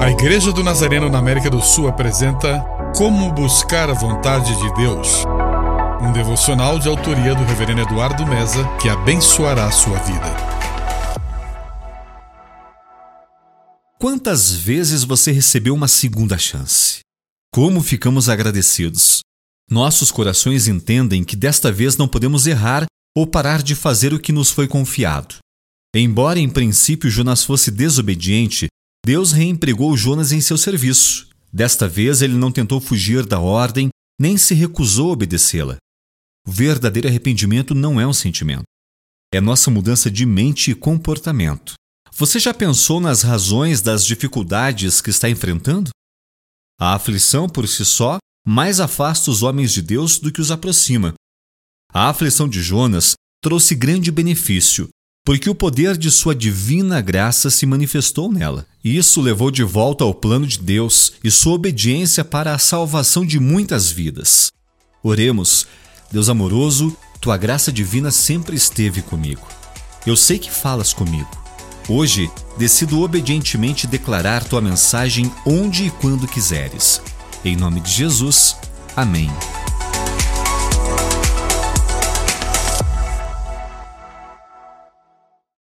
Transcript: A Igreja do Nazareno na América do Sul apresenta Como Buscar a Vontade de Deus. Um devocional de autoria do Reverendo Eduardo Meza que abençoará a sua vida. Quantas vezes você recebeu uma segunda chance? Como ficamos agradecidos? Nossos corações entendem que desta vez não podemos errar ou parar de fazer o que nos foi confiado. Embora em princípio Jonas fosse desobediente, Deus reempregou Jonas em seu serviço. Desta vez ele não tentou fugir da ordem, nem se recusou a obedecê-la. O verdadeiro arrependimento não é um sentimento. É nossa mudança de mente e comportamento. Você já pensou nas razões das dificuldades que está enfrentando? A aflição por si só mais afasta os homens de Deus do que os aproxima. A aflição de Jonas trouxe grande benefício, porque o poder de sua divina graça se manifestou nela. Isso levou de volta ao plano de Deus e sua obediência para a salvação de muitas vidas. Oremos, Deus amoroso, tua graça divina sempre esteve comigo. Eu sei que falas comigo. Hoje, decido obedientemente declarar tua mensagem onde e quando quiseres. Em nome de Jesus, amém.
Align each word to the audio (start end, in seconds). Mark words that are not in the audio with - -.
A 0.00 0.12
Igreja 0.12 0.52
do 0.52 0.62
Nazareno 0.62 1.10
na 1.10 1.18
América 1.18 1.50
do 1.50 1.60
Sul 1.60 1.88
apresenta 1.88 2.60
Como 2.96 3.32
Buscar 3.32 3.90
a 3.90 3.92
Vontade 3.92 4.56
de 4.56 4.74
Deus. 4.76 5.24
Um 6.00 6.12
devocional 6.12 6.78
de 6.78 6.88
autoria 6.88 7.34
do 7.34 7.42
Reverendo 7.42 7.80
Eduardo 7.80 8.24
Meza 8.24 8.64
que 8.80 8.88
abençoará 8.88 9.66
a 9.66 9.72
sua 9.72 9.98
vida. 9.98 10.36
Quantas 13.98 14.52
vezes 14.52 15.02
você 15.02 15.32
recebeu 15.32 15.74
uma 15.74 15.88
segunda 15.88 16.38
chance? 16.38 17.00
Como 17.52 17.82
ficamos 17.82 18.28
agradecidos? 18.28 19.22
Nossos 19.68 20.12
corações 20.12 20.68
entendem 20.68 21.24
que 21.24 21.34
desta 21.34 21.72
vez 21.72 21.96
não 21.96 22.06
podemos 22.06 22.46
errar 22.46 22.86
ou 23.16 23.26
parar 23.26 23.64
de 23.64 23.74
fazer 23.74 24.14
o 24.14 24.20
que 24.20 24.30
nos 24.30 24.52
foi 24.52 24.68
confiado. 24.68 25.38
Embora 25.92 26.38
em 26.38 26.48
princípio 26.48 27.10
Jonas 27.10 27.42
fosse 27.42 27.72
desobediente, 27.72 28.68
Deus 29.04 29.32
reempregou 29.32 29.96
Jonas 29.96 30.32
em 30.32 30.40
seu 30.40 30.58
serviço. 30.58 31.28
Desta 31.52 31.88
vez 31.88 32.22
ele 32.22 32.34
não 32.34 32.52
tentou 32.52 32.80
fugir 32.80 33.24
da 33.24 33.40
ordem, 33.40 33.88
nem 34.20 34.36
se 34.36 34.54
recusou 34.54 35.10
a 35.10 35.12
obedecê-la. 35.12 35.76
O 36.46 36.50
verdadeiro 36.50 37.08
arrependimento 37.08 37.74
não 37.74 38.00
é 38.00 38.06
um 38.06 38.12
sentimento. 38.12 38.64
É 39.32 39.40
nossa 39.40 39.70
mudança 39.70 40.10
de 40.10 40.24
mente 40.24 40.70
e 40.70 40.74
comportamento. 40.74 41.74
Você 42.16 42.38
já 42.38 42.52
pensou 42.52 43.00
nas 43.00 43.22
razões 43.22 43.80
das 43.80 44.04
dificuldades 44.04 45.00
que 45.00 45.10
está 45.10 45.28
enfrentando? 45.28 45.90
A 46.80 46.94
aflição 46.94 47.48
por 47.48 47.68
si 47.68 47.84
só 47.84 48.18
mais 48.46 48.80
afasta 48.80 49.30
os 49.30 49.42
homens 49.42 49.72
de 49.72 49.82
Deus 49.82 50.18
do 50.18 50.32
que 50.32 50.40
os 50.40 50.50
aproxima. 50.50 51.14
A 51.92 52.08
aflição 52.08 52.48
de 52.48 52.62
Jonas 52.62 53.14
trouxe 53.42 53.74
grande 53.74 54.10
benefício, 54.10 54.88
porque 55.28 55.50
o 55.50 55.54
poder 55.54 55.94
de 55.98 56.10
sua 56.10 56.34
divina 56.34 57.02
graça 57.02 57.50
se 57.50 57.66
manifestou 57.66 58.32
nela. 58.32 58.64
Isso 58.82 59.20
levou 59.20 59.50
de 59.50 59.62
volta 59.62 60.02
ao 60.02 60.14
plano 60.14 60.46
de 60.46 60.58
Deus 60.58 61.12
e 61.22 61.30
sua 61.30 61.52
obediência 61.52 62.24
para 62.24 62.54
a 62.54 62.58
salvação 62.58 63.26
de 63.26 63.38
muitas 63.38 63.90
vidas. 63.90 64.50
Oremos, 65.02 65.66
Deus 66.10 66.30
amoroso, 66.30 66.96
tua 67.20 67.36
graça 67.36 67.70
divina 67.70 68.10
sempre 68.10 68.56
esteve 68.56 69.02
comigo. 69.02 69.46
Eu 70.06 70.16
sei 70.16 70.38
que 70.38 70.50
falas 70.50 70.94
comigo. 70.94 71.28
Hoje, 71.90 72.30
decido 72.56 73.02
obedientemente 73.02 73.86
declarar 73.86 74.42
tua 74.44 74.62
mensagem 74.62 75.30
onde 75.44 75.88
e 75.88 75.90
quando 75.90 76.26
quiseres. 76.26 77.02
Em 77.44 77.54
nome 77.54 77.80
de 77.80 77.90
Jesus, 77.90 78.56
amém. 78.96 79.28